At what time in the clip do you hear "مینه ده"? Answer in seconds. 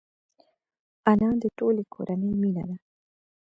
2.41-2.77